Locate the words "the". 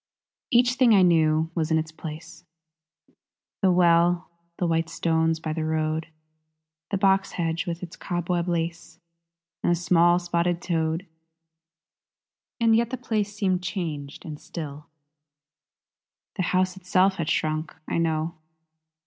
3.61-3.69, 4.57-4.65, 5.53-5.63, 6.89-6.97, 12.89-12.97, 16.33-16.41